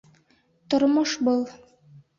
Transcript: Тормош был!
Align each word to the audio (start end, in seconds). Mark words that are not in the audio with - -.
Тормош 0.69 1.15
был! 1.21 1.47